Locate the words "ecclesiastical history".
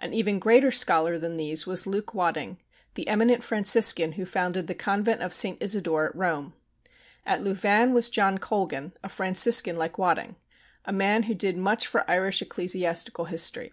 12.42-13.72